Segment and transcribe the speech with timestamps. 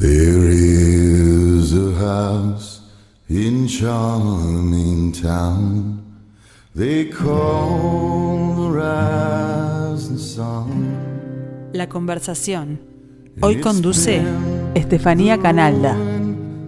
[0.00, 2.82] There is a house
[3.28, 5.98] in charming town
[6.72, 11.70] they call the rising sun.
[11.72, 12.78] La conversación.
[13.40, 14.22] Hoy conduce
[14.76, 15.96] Estefanía Canalda.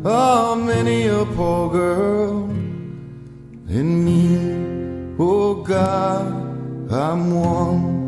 [0.02, 2.50] Oh, many a poor girl
[3.68, 6.26] in me, oh God,
[6.90, 8.00] I'm one.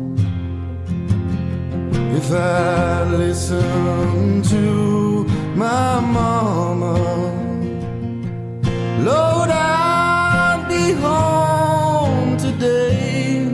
[2.13, 5.02] If I listen to
[5.55, 6.93] my mama,
[8.99, 13.47] Lord, I'd be home today.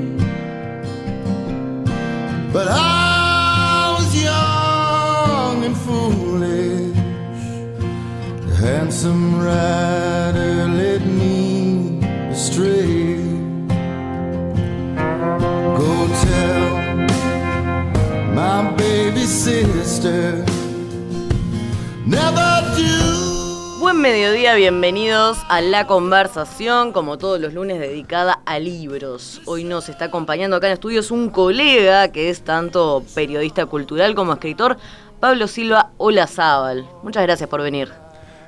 [2.54, 3.09] But I
[24.69, 29.41] bienvenidos a La Conversación, como todos los lunes dedicada a libros.
[29.45, 34.34] Hoy nos está acompañando acá en estudios un colega que es tanto periodista cultural como
[34.34, 34.77] escritor,
[35.20, 36.87] Pablo Silva Olazábal.
[37.01, 37.89] Muchas gracias por venir.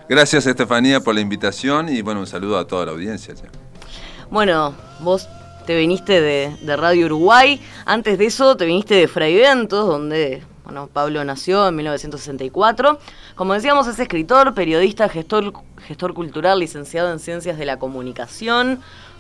[0.08, 3.34] Gracias Estefanía por la invitación y bueno, un saludo a toda la audiencia.
[4.30, 5.28] Bueno, vos
[5.66, 10.90] te viniste de, de Radio Uruguay, antes de eso te viniste de Fraiventos, donde bueno,
[10.92, 13.00] Pablo nació en 1964.
[13.36, 15.54] Como decíamos, es escritor, periodista, gestor,
[15.86, 18.80] gestor cultural, licenciado en Ciencias de la Comunicación.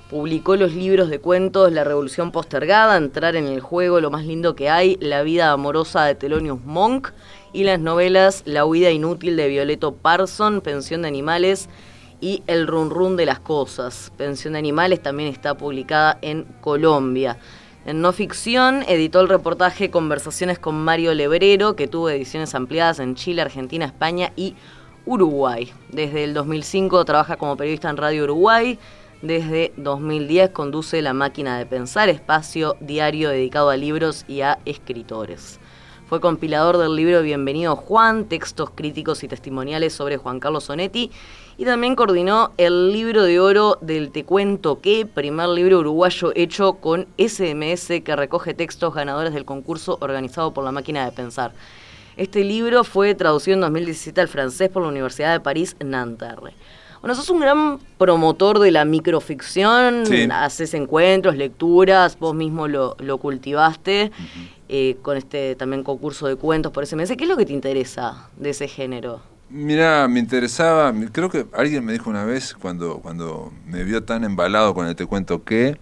[0.09, 4.55] Publicó los libros de cuentos La Revolución Postergada, Entrar en el Juego, Lo más lindo
[4.55, 7.11] que hay, La vida amorosa de Thelonious Monk
[7.53, 11.69] y las novelas La huida inútil de Violeto Parson, Pensión de Animales
[12.19, 14.11] y El run run de las cosas.
[14.17, 17.37] Pensión de Animales también está publicada en Colombia.
[17.83, 23.15] En no ficción editó el reportaje Conversaciones con Mario Lebrero, que tuvo ediciones ampliadas en
[23.15, 24.55] Chile, Argentina, España y
[25.05, 25.73] Uruguay.
[25.89, 28.77] Desde el 2005 trabaja como periodista en Radio Uruguay.
[29.23, 35.59] Desde 2010 conduce La Máquina de Pensar, espacio diario dedicado a libros y a escritores.
[36.11, 41.09] Fue compilador del libro Bienvenido Juan, textos críticos y testimoniales sobre Juan Carlos Sonetti
[41.57, 46.73] y también coordinó el libro de oro del Te Cuento Que, primer libro uruguayo hecho
[46.73, 51.53] con SMS que recoge textos ganadores del concurso organizado por la máquina de pensar.
[52.17, 56.51] Este libro fue traducido en 2017 al francés por la Universidad de París, Nanterre.
[57.01, 60.27] Bueno, sos un gran promotor de la microficción, Sí.
[60.31, 64.11] haces encuentros, lecturas, vos mismo lo, lo cultivaste
[64.69, 67.15] eh, con este también concurso de cuentos por SMS.
[67.17, 69.19] ¿Qué es lo que te interesa de ese género?
[69.49, 74.23] Mira, me interesaba, creo que alguien me dijo una vez cuando, cuando me vio tan
[74.23, 75.77] embalado con el Te Cuento Que,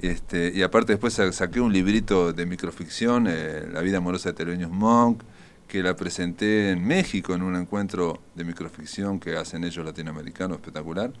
[0.00, 4.34] este, y aparte después sa- saqué un librito de microficción, eh, La vida amorosa de
[4.34, 5.22] Thelonious Monk,
[5.68, 11.12] que la presenté en México en un encuentro de microficción que hacen ellos latinoamericanos, espectacular.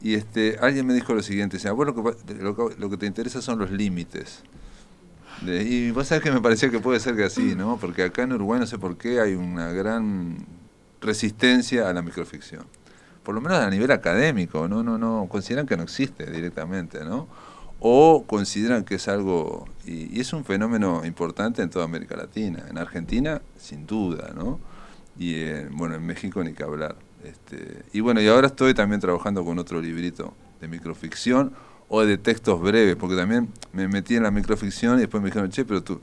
[0.00, 3.06] Y este, alguien me dijo lo siguiente, decía, bueno, lo que, lo lo que te
[3.06, 4.44] interesa son los límites.
[5.46, 7.78] Y vos sabés que me parecía que puede ser que así, ¿no?
[7.78, 10.44] Porque acá en Uruguay no sé por qué hay una gran
[11.00, 12.64] resistencia a la microficción.
[13.22, 17.28] Por lo menos a nivel académico, no, no, no, consideran que no existe directamente, ¿no?
[17.80, 22.64] O consideran que es algo, y, y es un fenómeno importante en toda América Latina.
[22.68, 24.58] En Argentina, sin duda, ¿no?
[25.18, 26.96] Y en, bueno, en México ni que hablar.
[27.24, 31.52] Este, y bueno, y ahora estoy también trabajando con otro librito de microficción
[31.88, 35.50] o de textos breves, porque también me metí en la microficción y después me dijeron,
[35.50, 36.00] che, pero tu-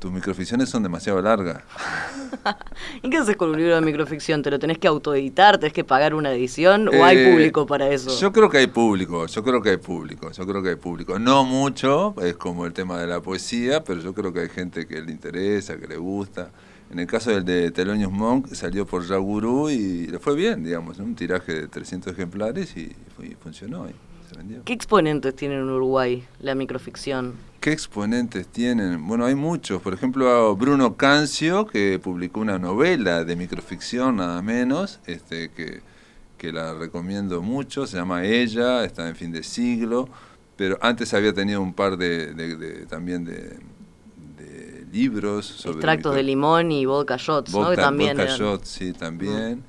[0.00, 1.62] tus microficciones son demasiado largas.
[3.02, 4.42] ¿Y qué haces con un libro de microficción?
[4.42, 5.58] ¿Te lo tenés que autoeditar?
[5.58, 6.88] ¿Tenés que pagar una edición?
[6.88, 8.18] ¿O hay Eh, público para eso?
[8.18, 11.18] Yo creo que hay público, yo creo que hay público, yo creo que hay público.
[11.18, 14.86] No mucho, es como el tema de la poesía, pero yo creo que hay gente
[14.86, 16.50] que le interesa, que le gusta.
[16.90, 20.98] En el caso del de Thelonious Monk, salió por Yaguru y le fue bien, digamos,
[20.98, 22.90] un tiraje de 300 ejemplares y,
[23.22, 23.86] y funcionó
[24.30, 24.62] se vendió.
[24.64, 27.34] ¿Qué exponentes tiene en Uruguay la microficción?
[27.60, 29.06] ¿Qué exponentes tienen?
[29.06, 29.82] Bueno, hay muchos.
[29.82, 35.80] Por ejemplo, Bruno Cancio, que publicó una novela de microficción, nada menos, este, que,
[36.38, 37.86] que la recomiendo mucho.
[37.86, 40.08] Se llama Ella, está en fin de siglo.
[40.56, 43.58] Pero antes había tenido un par de, de- de- también de,
[44.38, 47.70] de libros sobre Extractos de limón y vodka shots, ¿no?
[47.70, 49.62] Que también vodka eran- sí, también.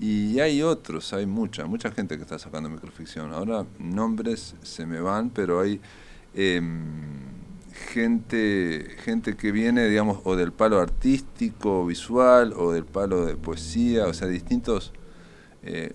[0.00, 3.32] Y hay otros, hay mucha, mucha gente que está sacando microficción.
[3.32, 5.80] Ahora nombres se me van, pero hay
[6.34, 7.20] em,
[7.92, 14.06] gente, gente que viene, digamos, o del palo artístico, visual, o del palo de poesía,
[14.06, 14.92] o sea, distintos.
[15.62, 15.92] eh,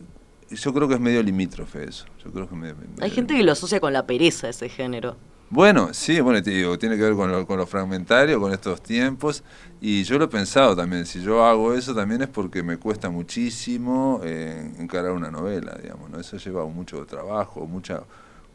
[0.49, 2.05] yo creo que es medio limítrofe eso.
[2.23, 5.17] Yo creo que me- me- Hay gente que lo asocia con la pereza ese género.
[5.49, 8.81] Bueno, sí, bueno, te digo, tiene que ver con lo, con lo fragmentario, con estos
[8.81, 9.43] tiempos,
[9.79, 13.09] y yo lo he pensado también, si yo hago eso también es porque me cuesta
[13.09, 16.19] muchísimo eh, encarar una novela, digamos, ¿no?
[16.19, 18.03] Eso lleva mucho trabajo, mucha,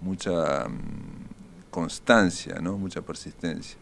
[0.03, 2.77] mucha mm, constancia, ¿no?
[2.77, 3.79] Mucha persistencia.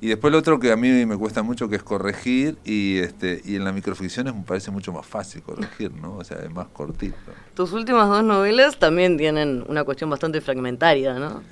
[0.00, 3.40] Y después lo otro que a mí me cuesta mucho que es corregir y este
[3.44, 6.16] y en la microficción me parece mucho más fácil corregir, ¿no?
[6.16, 7.16] O sea, es más cortito.
[7.54, 11.42] Tus últimas dos novelas también tienen una cuestión bastante fragmentaria, ¿no?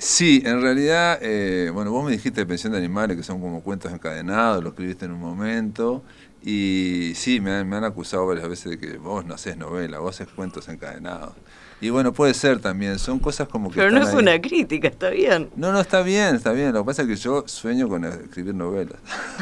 [0.00, 3.62] Sí, en realidad, eh, bueno, vos me dijiste de Pensión de Animales, que son como
[3.62, 6.02] cuentos encadenados, lo escribiste en un momento,
[6.42, 9.98] y sí, me han, me han acusado varias veces de que vos no haces novela,
[9.98, 11.34] vos haces cuentos encadenados.
[11.82, 13.76] Y bueno, puede ser también, son cosas como que...
[13.76, 14.16] Pero no es ahí.
[14.16, 15.50] una crítica, está bien.
[15.54, 16.72] No, no, está bien, está bien.
[16.72, 19.00] Lo que pasa es que yo sueño con escribir novelas.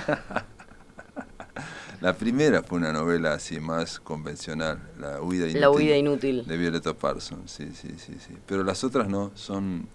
[2.01, 5.61] La primera fue una novela así más convencional, La huida inútil.
[5.61, 6.45] La huida inútil.
[6.45, 8.35] De Violeta Parsons, sí, sí, sí, sí.
[8.47, 9.89] Pero las otras no, son,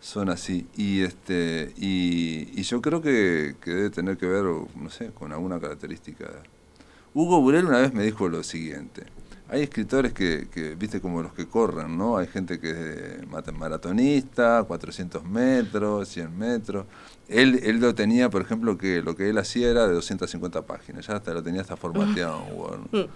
[0.00, 0.66] son así.
[0.76, 5.32] Y este y, y yo creo que, que debe tener que ver, no sé, con
[5.32, 6.26] alguna característica.
[7.14, 9.04] Hugo Burel una vez me dijo lo siguiente.
[9.48, 12.16] Hay escritores que, que, viste, como los que corren, ¿no?
[12.16, 16.86] Hay gente que es maratonista, 400 metros, 100 metros.
[17.28, 21.06] Él, él lo tenía, por ejemplo, que lo que él hacía era de 250 páginas,
[21.06, 22.80] ya hasta lo tenía hasta formateado en Word.
[22.90, 23.10] Mm.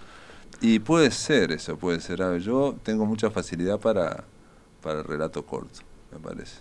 [0.61, 2.21] Y puede ser eso, puede ser.
[2.21, 4.23] A ver, yo tengo mucha facilidad para,
[4.81, 5.81] para el relato corto,
[6.11, 6.57] me parece.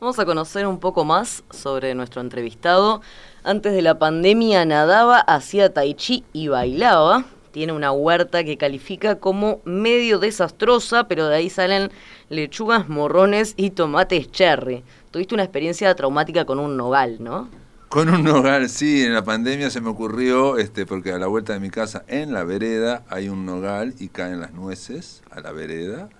[0.00, 3.00] Vamos a conocer un poco más sobre nuestro entrevistado.
[3.42, 7.24] Antes de la pandemia nadaba, hacía tai chi y bailaba.
[7.50, 11.90] Tiene una huerta que califica como medio desastrosa, pero de ahí salen
[12.28, 14.84] lechugas, morrones y tomates cherry.
[15.10, 17.48] Tuviste una experiencia traumática con un nogal, ¿no?
[17.88, 21.54] Con un nogal, sí, en la pandemia se me ocurrió, este, porque a la vuelta
[21.54, 25.52] de mi casa, en la vereda, hay un nogal y caen las nueces a la
[25.52, 26.10] vereda.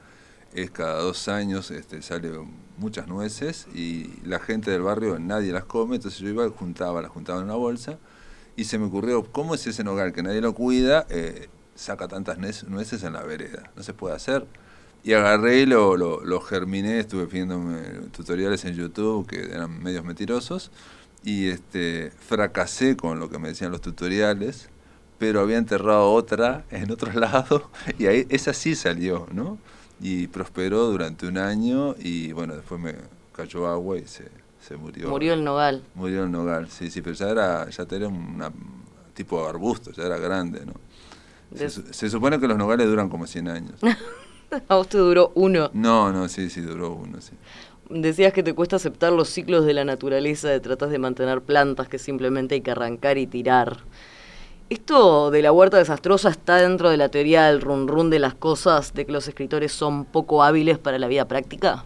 [0.62, 2.32] Es cada dos años, este, sale
[2.78, 7.00] muchas nueces y la gente del barrio nadie las come, entonces yo iba y juntaba,
[7.00, 7.98] las juntaba en una bolsa
[8.56, 11.06] y se me ocurrió, ¿cómo es ese nogal que nadie lo cuida?
[11.10, 14.46] eh, saca tantas nueces en la vereda, no se puede hacer.
[15.04, 17.78] Y agarré y lo, lo, lo germiné, estuve viéndome
[18.10, 20.72] tutoriales en YouTube que eran medios mentirosos
[21.22, 24.70] y este fracasé con lo que me decían los tutoriales,
[25.18, 29.58] pero había enterrado otra en otro lado y ahí esa sí salió, ¿no?
[30.00, 32.94] Y prosperó durante un año y bueno, después me
[33.32, 34.28] cayó agua y se,
[34.60, 35.08] se murió.
[35.08, 35.82] Murió el nogal.
[35.94, 38.42] Murió el nogal, sí, sí, pero ya era, ya era un
[39.14, 40.74] tipo de arbusto, ya era grande, ¿no?
[41.56, 43.80] Se, se supone que los nogales duran como 100 años.
[44.68, 45.70] A vos te duró uno.
[45.74, 47.32] No, no, sí, sí, duró uno, sí.
[47.90, 51.88] Decías que te cuesta aceptar los ciclos de la naturaleza, de tratas de mantener plantas
[51.88, 53.78] que simplemente hay que arrancar y tirar.
[54.70, 58.34] ¿Esto de la huerta desastrosa está dentro de la teoría del run run de las
[58.34, 61.84] cosas, de que los escritores son poco hábiles para la vida práctica?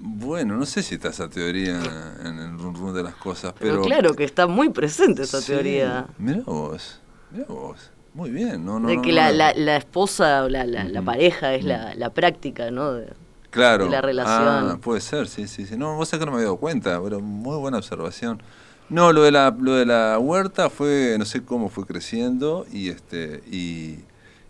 [0.00, 1.80] Bueno, no sé si está esa teoría
[2.24, 3.82] en el run run de las cosas, Pero, pero...
[3.82, 6.06] claro que está muy presente esa Sí, teoría.
[6.18, 7.90] Mirá vos, mirá vos.
[8.14, 8.88] Muy bien, no, no.
[8.88, 9.36] de que no, la, no.
[9.36, 12.92] la, la esposa o la, la, la pareja es la, la práctica, ¿no?
[12.92, 13.12] De-
[13.50, 13.84] Claro.
[13.84, 14.70] de la relación.
[14.70, 15.76] Ah, puede ser, sí, sí, sí.
[15.76, 18.42] No, vos sabés que no me había dado cuenta, pero muy buena observación.
[18.88, 22.88] No, lo de la, lo de la huerta fue, no sé cómo fue creciendo y
[22.88, 23.98] este y,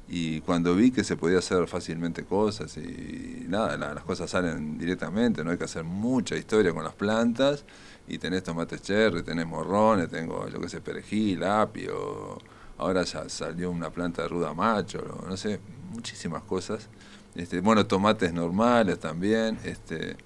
[0.06, 4.78] y cuando vi que se podía hacer fácilmente cosas y nada, la- las cosas salen
[4.78, 7.64] directamente, no hay que hacer mucha historia con las plantas
[8.06, 12.38] y tenés tomates cherry, tenés morrones, tengo, yo qué sé, perejil, apio,
[12.78, 15.58] ahora ya salió una planta de ruda macho, no sé,
[15.92, 16.88] muchísimas cosas.
[17.34, 20.16] Este, bueno, tomates normales también, este,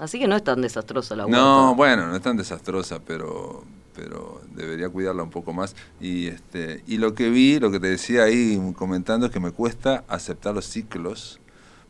[0.00, 3.64] Así que no es tan desastrosa la no, bueno, no es tan desastrosa, pero
[3.94, 5.76] pero debería cuidarla un poco más.
[6.00, 9.50] Y este y lo que vi, lo que te decía ahí comentando es que me
[9.50, 11.38] cuesta aceptar los ciclos,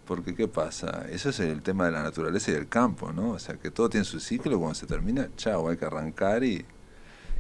[0.07, 1.07] porque ¿qué pasa?
[1.11, 3.31] Eso es el tema de la naturaleza y del campo, ¿no?
[3.31, 6.65] O sea, que todo tiene su ciclo, cuando se termina, chao, hay que arrancar y...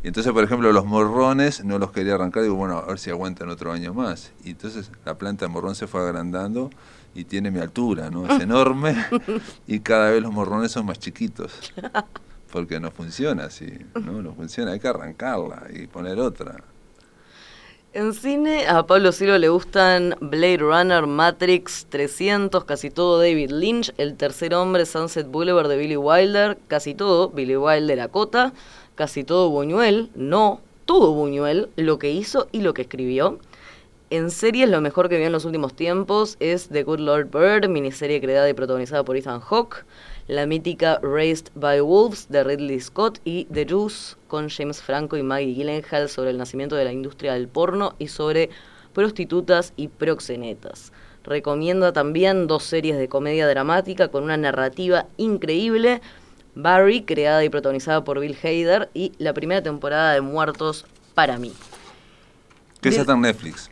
[0.02, 3.10] Y entonces, por ejemplo, los morrones no los quería arrancar, digo, bueno, a ver si
[3.10, 4.32] aguantan otro año más.
[4.42, 6.70] Y entonces la planta de morrón se fue agrandando
[7.14, 8.26] y tiene mi altura, ¿no?
[8.26, 8.96] Es enorme
[9.66, 11.72] y cada vez los morrones son más chiquitos.
[12.52, 14.22] Porque no funciona así, ¿no?
[14.22, 16.56] No funciona, hay que arrancarla y poner otra.
[17.92, 23.92] En cine a Pablo Silva le gustan Blade Runner, Matrix, 300, casi todo David Lynch,
[23.98, 28.52] El tercer hombre, Sunset Boulevard de Billy Wilder, casi todo Billy Wilder Acota,
[28.94, 33.40] casi todo Buñuel, no, todo Buñuel, lo que hizo y lo que escribió.
[34.12, 37.68] En series lo mejor que vio en los últimos tiempos es The Good Lord Bird,
[37.68, 39.84] miniserie creada y protagonizada por Ethan Hawke,
[40.26, 45.22] la mítica Raised by Wolves de Ridley Scott y The Juice con James Franco y
[45.22, 48.50] Maggie Gyllenhaal sobre el nacimiento de la industria del porno y sobre
[48.94, 50.90] prostitutas y proxenetas.
[51.22, 56.02] recomienda también dos series de comedia dramática con una narrativa increíble.
[56.56, 61.52] Barry, creada y protagonizada por Bill Hader, y la primera temporada de Muertos para mí.
[62.80, 63.70] Que está en Netflix.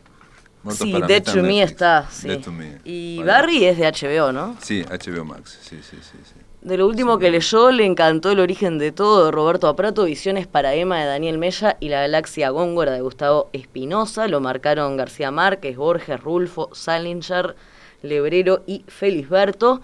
[0.63, 2.27] Muertos sí, para Dead to Me está, sí.
[2.27, 2.79] Dead to Me.
[2.83, 3.31] Y Vale.
[3.31, 4.57] Barry es de HBO, ¿no?
[4.61, 5.57] Sí, HBO Max.
[5.61, 6.17] Sí, sí, sí.
[6.23, 6.33] sí.
[6.61, 10.45] De lo último que leyó, le encantó El origen de todo de Roberto Aprato, Visiones
[10.45, 14.27] para Emma de Daniel Mella y La galaxia Góngora de Gustavo Espinosa.
[14.27, 17.55] Lo marcaron García Márquez, Borges, Rulfo, Salinger,
[18.01, 19.81] Lebrero y Felisberto.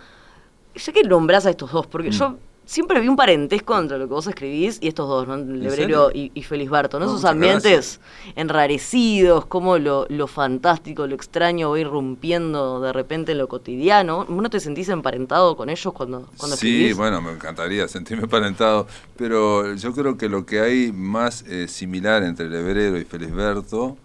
[0.75, 2.11] Ya que nombrás a estos dos, porque Mm.
[2.11, 5.37] yo siempre vi un parentesco entre lo que vos escribís y estos dos, ¿no?
[5.37, 7.05] Lebrero y, y Felisberto, ¿no?
[7.05, 7.99] No, Esos ambientes
[8.35, 14.25] enrarecidos, como lo, lo fantástico, lo extraño va irrumpiendo de repente en lo cotidiano.
[14.29, 16.97] ¿No te sentís emparentado con ellos cuando, cuando Sí, escribís?
[16.97, 22.23] bueno, me encantaría sentirme parentado, pero yo creo que lo que hay más eh, similar
[22.23, 23.97] entre Lebrero y Felisberto,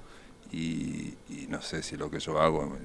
[0.52, 2.76] y, y no sé si lo que yo hago,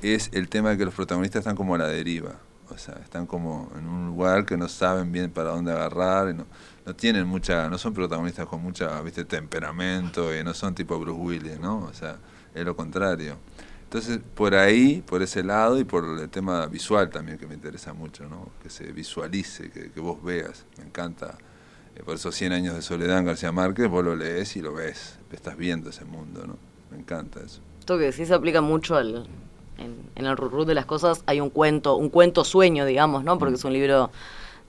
[0.00, 2.36] es el tema de que los protagonistas están como a la deriva,
[2.78, 6.46] sea, están como en un lugar que no saben bien para dónde agarrar, y no,
[6.86, 11.20] no tienen mucha, no son protagonistas con mucha, viste, temperamento, y no son tipo Bruce
[11.20, 11.80] Willis, ¿no?
[11.80, 12.16] O sea,
[12.54, 13.38] es lo contrario.
[13.84, 17.94] Entonces, por ahí, por ese lado y por el tema visual también que me interesa
[17.94, 18.50] mucho, ¿no?
[18.62, 20.66] Que se visualice, que, que vos veas.
[20.76, 21.38] Me encanta.
[21.96, 24.74] Eh, por esos 100 años de soledad en García Márquez, vos lo lees y lo
[24.74, 25.18] ves.
[25.32, 26.58] Estás viendo ese mundo, ¿no?
[26.90, 27.62] Me encanta eso.
[27.80, 29.26] Esto que se aplica mucho al,
[30.18, 31.22] en el rurú de las cosas.
[31.26, 33.38] Hay un cuento, un cuento sueño, digamos, ¿no?
[33.38, 34.10] Porque es un libro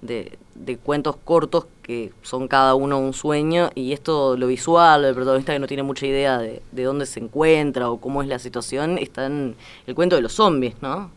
[0.02, 3.72] de, de cuentos cortos que son cada uno un sueño.
[3.76, 7.20] Y esto, lo visual, el protagonista que no tiene mucha idea de, de dónde se
[7.20, 9.56] encuentra o cómo es la situación, está en
[9.88, 11.12] el cuento de los zombies, ¿no?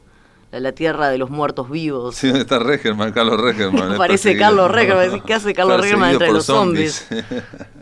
[0.50, 2.16] La, la tierra de los muertos vivos.
[2.16, 3.12] Sí, ¿dónde está Regerman?
[3.12, 3.92] Carlos Regerman.
[3.92, 4.36] es Parece.
[4.36, 7.81] Carlos Regerman, ¿qué hace Carlos Regerman entre Perseguido por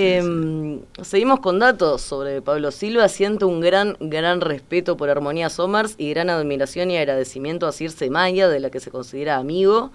[0.00, 3.08] Em, Seguimos con datos sobre Pablo Silva.
[3.08, 8.08] Siento un gran, gran respeto por Armonía Somers y gran admiración y agradecimiento a Circe
[8.10, 9.90] Maya, de la que se considera amigo.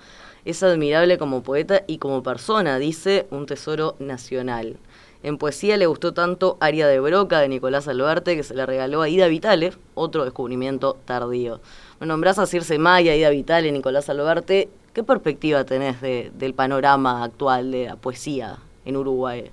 [0.46, 4.78] Es admirable como poeta y como persona, dice un tesoro nacional.
[5.24, 9.02] En poesía le gustó tanto Aria de Broca de Nicolás Albarte que se le regaló
[9.02, 11.62] a Ida Vitale, otro descubrimiento tardío.
[12.00, 14.70] Me nombrás a Circe Maya, Ida Vitale, Nicolás Albarte.
[14.94, 19.50] ¿Qué perspectiva tenés de- del panorama actual de la poesía en Uruguay?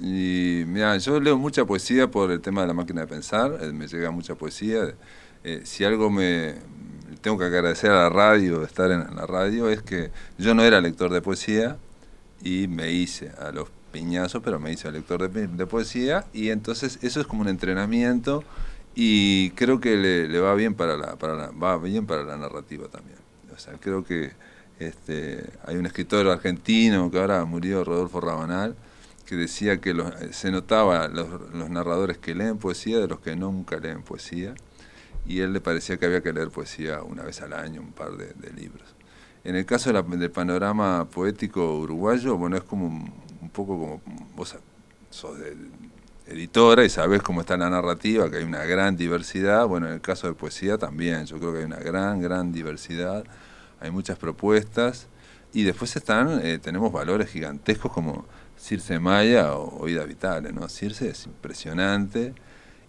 [0.00, 3.72] Y mira, yo leo mucha poesía por el tema de la máquina de pensar, eh,
[3.72, 4.94] me llega mucha poesía.
[5.44, 6.56] Eh, si algo me
[7.20, 10.80] tengo que agradecer a la radio, estar en la radio, es que yo no era
[10.80, 11.78] lector de poesía
[12.42, 16.98] y me hice a los piñazos, pero me hice lector de, de poesía y entonces
[17.02, 18.44] eso es como un entrenamiento
[18.94, 22.36] y creo que le, le va bien para la, para la- va bien para la
[22.36, 23.18] narrativa también.
[23.54, 24.32] O sea, creo que
[24.78, 28.76] este, hay un escritor argentino que ahora murió, Rodolfo Rabanal,
[29.28, 31.28] que decía que los- eh, se notaba los,
[31.68, 34.54] narradores que leen poesía de los que nunca leen poesía,
[35.26, 38.12] y él le parecía que había que leer poesía una vez al año, un par
[38.16, 38.94] de, libros.
[39.44, 44.00] En el caso de la- del panorama poético uruguayo, bueno, es como un, poco como
[44.34, 44.56] vos
[45.10, 45.38] sos
[46.26, 49.66] editora y sabés cómo está la narrativa, que hay una gran diversidad.
[49.66, 53.24] Bueno, en el caso de poesía también, yo creo que hay una gran, gran diversidad.
[53.80, 55.06] Hay muchas propuestas
[55.52, 58.26] y después están, eh, tenemos valores gigantescos como
[58.58, 60.68] Circe Maya o, o Ida Vitale, ¿no?
[60.68, 62.34] Circe es impresionante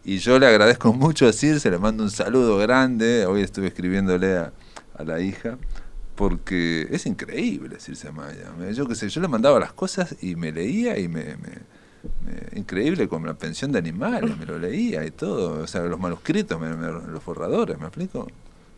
[0.04, 4.38] y yo le agradezco mucho a Circe, le mando un saludo grande, hoy estuve escribiéndole
[4.38, 4.52] a,
[5.06, 5.58] la hija,
[6.16, 8.52] porque es increíble Circe Maya.
[8.74, 11.80] Yo qué sé, yo le mandaba las cosas y me leía y me, me-
[12.60, 16.60] increíble como la pensión de animales, me lo leía y todo, o sea, los manuscritos,
[16.60, 18.28] me- los borradores, ¿me explico?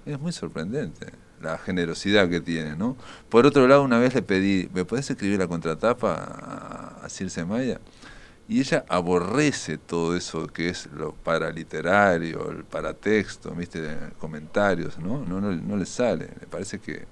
[0.06, 1.08] Es muy sorprendente
[1.42, 2.96] la generosidad que tiene, ¿no?
[3.30, 7.80] Por otro lado, una vez le pedí, ¿me podés escribir la contratapa a, Circe Maya?
[8.48, 13.98] Y ella aborrece todo eso que es lo paraliterario, el paratexto, ¿viste?
[14.20, 15.24] comentarios, ¿no?
[15.26, 17.06] No, no, no le sale, le parece que,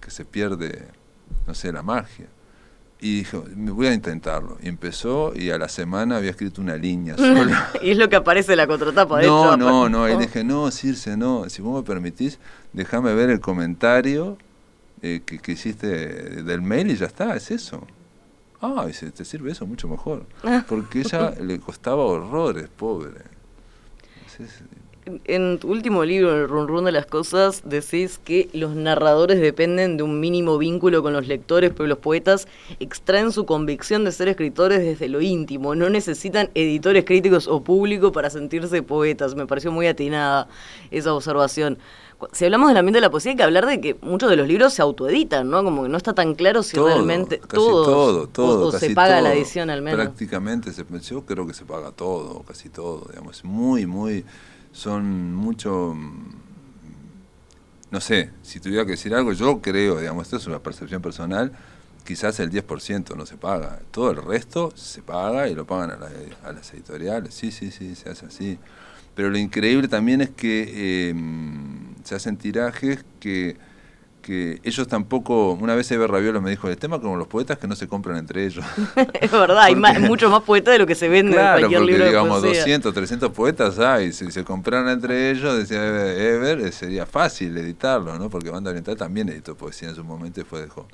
[0.00, 0.88] que se pierde,
[1.46, 2.26] no sé, la magia.
[2.98, 4.56] Y dijo, "Me voy a intentarlo.
[4.62, 7.70] Y empezó y a la semana había escrito una línea sola.
[7.82, 9.56] y es lo que aparece en la contratapa, de No, hecho.
[9.58, 10.04] no, no.
[10.04, 11.48] Ahí le dije, no, Circe, no.
[11.50, 12.38] Si vos me permitís,
[12.72, 14.38] déjame ver el comentario
[15.02, 15.86] eh, que, que hiciste
[16.42, 17.86] del mail y ya está, es eso.
[18.62, 20.24] Ah, dice, te sirve eso mucho mejor.
[20.66, 23.10] Porque ella le costaba horrores, pobre.
[24.26, 24.62] Es- es-
[25.26, 29.96] En- tu último libro, El Run Run de las Cosas, decís que los narradores dependen
[29.96, 32.48] de un mínimo vínculo con los lectores, pero los poetas
[32.80, 35.76] extraen su convicción de ser escritores desde lo íntimo.
[35.76, 39.36] No necesitan editores críticos o público para sentirse poetas.
[39.36, 40.48] Me pareció muy atinada
[40.90, 41.78] esa observación.
[42.32, 44.48] Si hablamos del ambiente de la poesía, hay que hablar de que muchos de los
[44.48, 45.62] libros se autoeditan, ¿no?
[45.62, 48.90] Como que no está tan claro si todo, realmente casi todos, todo, todo, o, se
[48.90, 49.38] paga la todo.
[49.38, 50.00] edición al menos.
[50.00, 54.24] Prácticamente, se, yo creo que se paga todo, casi todo, digamos, es muy, muy,
[54.76, 56.34] son mucho, mm,
[57.90, 61.50] no sé, si tuviera que decir algo, yo creo, digamos, esto es una percepción personal,
[62.04, 66.48] quizás el 10% no se paga, todo el resto se paga y lo pagan a,
[66.48, 68.58] a las editoriales, sí, sí, sí, se hace así.
[69.14, 73.56] Pero lo increíble también es que em, se hacen tirajes que,
[74.26, 77.68] que ellos tampoco, una vez Eber Raviolo me dijo, el tema como los poetas que
[77.68, 78.64] no se compran entre ellos.
[79.20, 82.06] es verdad, hay mucho más poetas de lo que se vende en cualquier porque, libro
[82.06, 87.06] digamos, de 200, 300 poetas hay, si se compraran entre ellos, decía Eber, eh, sería
[87.06, 88.28] fácil editarlo, ¿no?
[88.28, 90.88] Porque Banda Oriental también editó poesía en su momento y fue dejó.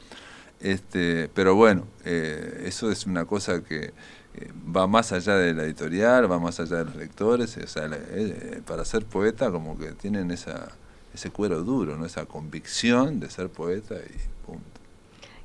[0.60, 3.92] Este, pero bueno, eh, eso es una cosa que
[4.34, 7.90] eh, va más allá de la editorial, va más allá de los lectores, o sea,
[7.92, 10.68] eh, para ser poeta como que tienen esa,
[11.14, 12.07] ese cuero duro, ¿no?
[12.07, 14.62] esa convicción de ser poeta y punto.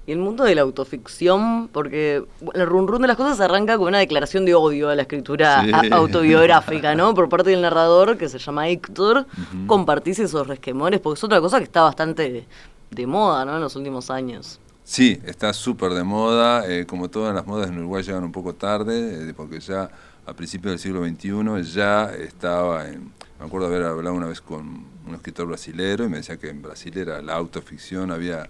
[0.05, 3.87] Y el mundo de la autoficción, porque el run run de las cosas arranca con
[3.87, 7.13] una declaración de odio a la escritura autobiográfica, ¿no?
[7.13, 9.25] Por parte del narrador, que se llama Héctor.
[9.67, 12.47] Compartís esos resquemores, porque es otra cosa que está bastante
[12.89, 13.55] de moda, ¿no?
[13.55, 14.61] En los últimos años.
[14.87, 18.53] Sí, está súper de moda, eh, como todas las modas en Uruguay llegan un poco
[18.53, 19.89] tarde, eh, porque ya
[20.27, 24.85] a principios del siglo XXI ya estaba, en, me acuerdo haber hablado una vez con
[25.07, 28.49] un escritor brasilero y me decía que en Brasil era la autoficción, había,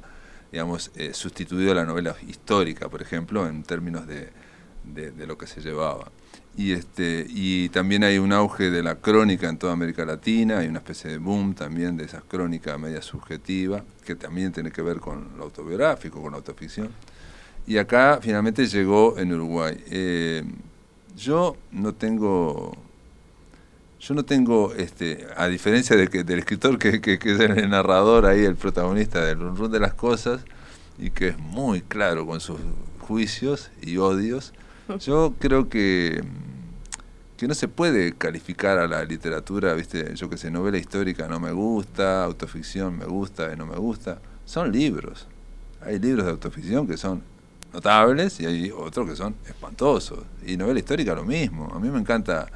[0.51, 4.31] digamos, eh, sustituido la novela histórica, por ejemplo, en términos de,
[4.83, 6.11] de lo que se llevaba.
[6.57, 10.67] Y, este, y también hay un auge de la crónica en toda América Latina, hay
[10.67, 14.99] una especie de boom también de esa crónica media subjetiva, que también tiene que ver
[14.99, 16.89] con lo autobiográfico, con la autoficción.
[17.67, 19.83] Y acá finalmente llegó en Uruguay.
[19.91, 20.43] Eh,
[21.15, 22.75] yo no tengo,
[23.99, 28.25] yo no tengo, este, a diferencia de que, del escritor que, que, es el narrador
[28.25, 30.41] ahí, el protagonista del run de las cosas,
[30.99, 32.59] y que es muy claro con sus
[32.99, 34.53] juicios y odios,
[34.99, 36.23] yo creo que,
[37.37, 41.39] que no se puede calificar a la literatura, viste, yo que sé, novela histórica no
[41.39, 44.19] me gusta, autoficción me gusta y no me gusta.
[44.45, 45.27] Son libros.
[45.81, 47.21] Hay libros de autoficción que son
[47.73, 50.19] notables y hay otros que son espantosos.
[50.45, 51.71] Y novela histórica lo mismo.
[51.73, 52.47] A mí me encanta,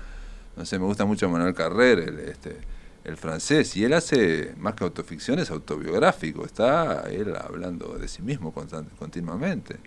[0.56, 2.58] no sé, me gusta mucho Manuel Carrer, el, este,
[3.04, 8.22] el francés, y él hace más que autoficción, es autobiográfico, está él hablando de sí
[8.22, 9.80] mismo continuamente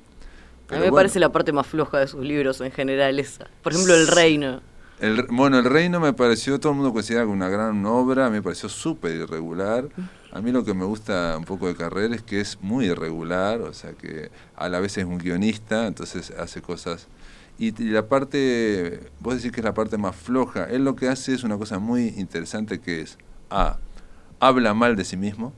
[0.71, 3.49] a mí me parece la parte más floja de sus libros en general esa.
[3.63, 4.63] Por ejemplo, El Reino.
[5.01, 8.69] El, bueno, El Reino me pareció, todo el mundo considera una gran obra, me pareció
[8.69, 9.89] súper irregular.
[10.35, 13.61] A mí lo que me gusta un poco de Carrera es que es muy irregular,
[13.61, 17.07] o sea que a la vez es un guionista, entonces hace cosas...
[17.57, 21.09] Y, y la parte, vos decís que es la parte más floja, él lo que
[21.09, 23.17] hace es una cosa muy interesante que es,
[23.49, 23.79] A,
[24.41, 25.53] habla mal de sí mismo,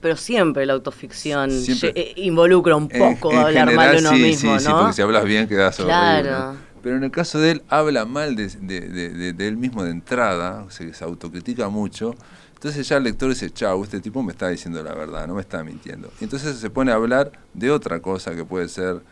[0.00, 4.60] pero siempre la autoficción eh, involucra un poco hablar mal de uno mismo, ¿no?
[4.60, 6.54] Sí, porque si hablas bien quedas claro.
[6.82, 10.94] Pero en el caso de él, habla mal de, de, él mismo de entrada, se,
[10.94, 12.14] se autocritica mucho.
[12.56, 15.42] Entonces ya el lector dice, chau, este tipo me está diciendo la verdad, no me
[15.42, 16.10] está mintiendo.
[16.20, 19.02] Y entonces se pone a hablar de otra cosa que puede ser,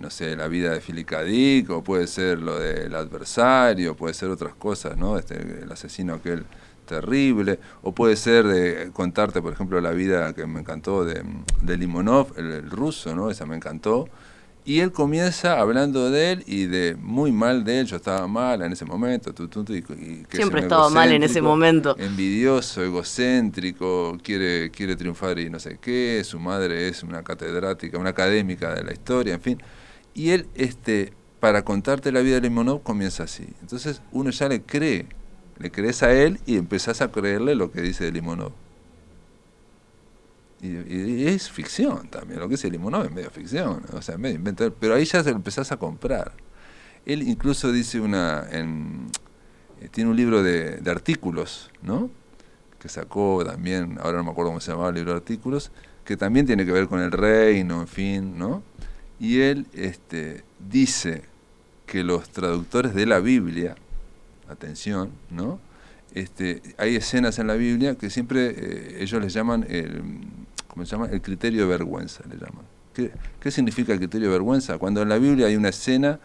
[0.00, 4.54] no sé, la vida de Filicadik, o puede ser lo del adversario, puede ser otras
[4.54, 5.18] cosas, ¿no?
[5.18, 6.46] Este, el asesino aquel
[6.86, 11.22] terrible, o puede ser de contarte, por ejemplo, la vida que me encantó de,
[11.62, 13.30] de Limonov, el, ruso, ¿no?
[13.30, 14.08] Esa me encantó.
[14.66, 18.62] Y él comienza hablando de él y de muy mal de él, yo estaba mal
[18.62, 19.30] en ese momento,
[19.68, 21.94] y, siempre estaba mal en ese momento.
[21.98, 28.10] Envidioso, egocéntrico, quiere, quiere triunfar y no sé qué, su madre es una catedrática, una
[28.10, 29.62] académica de la historia, en fin.
[30.14, 33.46] Y él, este, para contarte la vida de Limonov, comienza así.
[33.60, 35.06] Entonces uno ya le cree
[35.58, 38.52] le crees a él y empezás a creerle lo que dice Limonov.
[40.64, 44.72] Y, es ficción también, lo que dice Limonov es medio ficción, o sea, medio inventado,
[44.72, 46.32] pero ahí ya empezás a comprar.
[47.04, 49.10] Él incluso dice una, en,
[49.82, 52.08] eh, tiene un libro de, artículos, ¿no?
[52.78, 55.70] Que sacó también, ahora no me acuerdo cómo se llamaba el libro de artículos,
[56.02, 58.62] que también tiene que ver con el reino, en fin, ¿no?
[59.20, 61.24] Y él este, dice
[61.84, 63.74] que los traductores de la Biblia,
[64.48, 65.60] atención, ¿no?
[66.14, 70.00] Este, hay escenas en la Biblia que siempre eh, ellos les llaman el,
[71.10, 72.64] El criterio de vergüenza, le llaman.
[72.94, 74.78] ¿Qué, significa el criterio de vergüenza?
[74.78, 76.20] Cuando en la Biblia hay una escena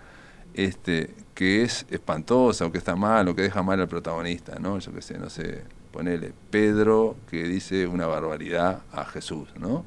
[0.53, 4.77] este, que es espantosa o que está mal o que deja mal al protagonista, ¿no?
[4.79, 9.85] Yo qué sé, no sé, ponele Pedro que dice una barbaridad a Jesús, ¿no?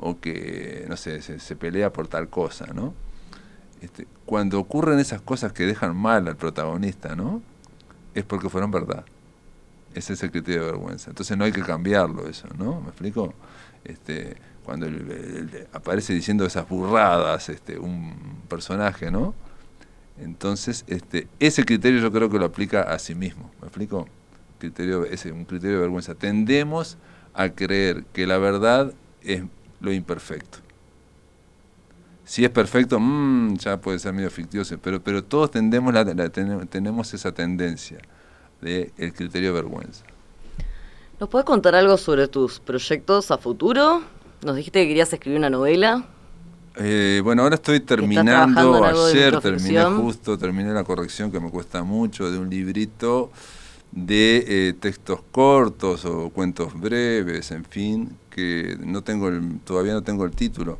[0.00, 2.94] O que, no sé, se, se pelea por tal cosa, ¿no?
[3.80, 7.42] Este, cuando ocurren esas cosas que dejan mal al protagonista, ¿no?
[8.14, 9.04] es porque fueron verdad.
[9.94, 11.10] Ese es el criterio de vergüenza.
[11.10, 12.80] Entonces no hay que cambiarlo eso, ¿no?
[12.80, 13.34] ¿Me explico?
[13.84, 14.86] Este, cuando
[15.72, 19.34] aparece diciendo esas burradas este, un personaje, ¿no?
[20.18, 23.50] Entonces, este, ese criterio yo creo que lo aplica a sí mismo.
[23.60, 24.08] ¿Me explico?
[24.58, 26.14] Criterio, ese, un criterio de vergüenza.
[26.14, 26.96] Tendemos
[27.34, 28.92] a creer que la verdad
[29.22, 29.42] es
[29.80, 30.58] lo imperfecto.
[32.24, 37.12] Si es perfecto, mmm, ya puede ser medio ficticio, pero, pero todos tendemos la, tenemos
[37.12, 37.98] esa tendencia
[38.62, 40.04] del el criterio de vergüenza.
[41.24, 44.02] ¿Nos puedes contar algo sobre tus proyectos a futuro?
[44.44, 46.04] Nos dijiste que querías escribir una novela.
[46.76, 52.30] Eh, bueno, ahora estoy terminando, ayer terminé justo, terminé la corrección que me cuesta mucho
[52.30, 53.30] de un librito
[53.90, 60.02] de eh, textos cortos o cuentos breves, en fin, que no tengo el, todavía no
[60.02, 60.76] tengo el título.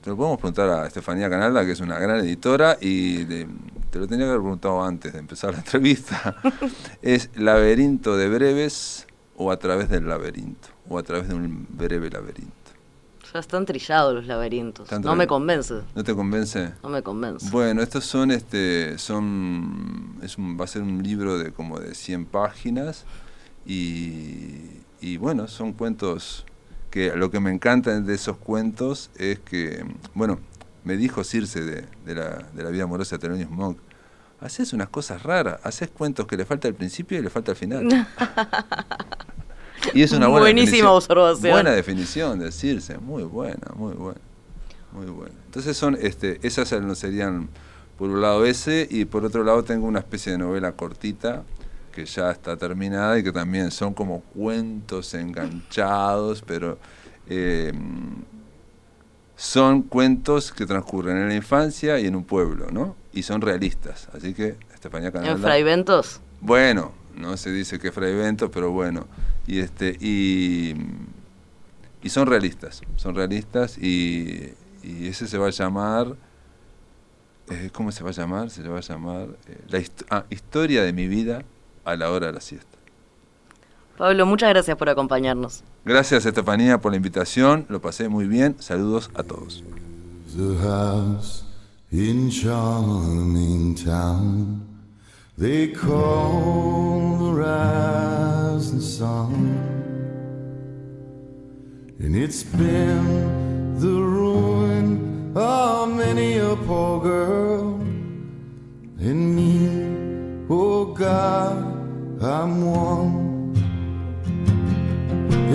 [0.00, 4.06] Te lo podemos preguntar a Estefanía Canalda, que es una gran editora, y te lo
[4.06, 6.34] tenía que haber preguntado antes de empezar la entrevista.
[7.02, 9.05] es Laberinto de Breves
[9.36, 12.54] o a través del laberinto, o a través de un breve laberinto.
[13.32, 14.90] Ya están trillados los laberintos.
[15.00, 15.74] no me convence.
[15.94, 16.72] ¿No te convence?
[16.82, 17.50] No me convence.
[17.50, 22.26] Bueno, estos son, este, son, es va a ser un libro de como de 100
[22.26, 23.04] páginas
[23.66, 26.44] y, y bueno, son cuentos
[26.90, 30.38] que lo que me encanta de esos cuentos es que, bueno,
[30.84, 33.78] me dijo Circe de, de, la, de la vida amorosa de Thelonious Monk,
[34.40, 37.56] haces unas cosas raras, haces cuentos que le falta al principio y le falta al
[37.56, 37.88] final.
[39.94, 41.52] y es una buena Buenísima observación.
[41.52, 44.20] Buena definición de Circe, muy buena, muy buena.
[44.92, 45.34] Muy buena.
[45.44, 47.48] Entonces son, este, esas serían
[47.98, 51.44] por un lado ese, y por otro lado tengo una especie de novela cortita
[51.92, 56.78] que ya está terminada y que también son como cuentos enganchados, pero
[57.26, 57.72] eh,
[59.36, 62.96] son cuentos que transcurren en la infancia y en un pueblo, ¿no?
[63.12, 65.34] Y son realistas, así que Estefanía Canalda...
[65.34, 66.20] ¿En Fraiventos?
[66.40, 69.06] Bueno, no se dice que Fraiventos, pero bueno,
[69.46, 70.74] y este y,
[72.02, 76.16] y son realistas, son realistas y, y ese se va a llamar...
[77.48, 78.50] Eh, ¿Cómo se va a llamar?
[78.50, 81.44] Se va a llamar eh, la ah, historia de mi vida
[81.84, 82.75] a la hora de la siesta.
[83.96, 85.62] Pablo, muchas gracias por acompañarnos.
[85.84, 88.56] Gracias Estefanía por la invitación, lo pasé muy bien.
[88.58, 89.62] Saludos a todos.
[91.92, 94.60] in charming town
[95.38, 99.32] they call the rising sun
[102.00, 107.74] and it's been the ruin of many a poor girl
[108.98, 111.56] and me oh god
[112.20, 113.25] i'm one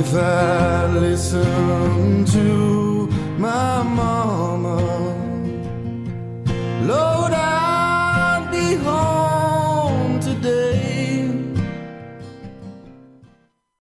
[0.04, 4.78] If I listen to my mama,
[6.88, 7.61] Lord, I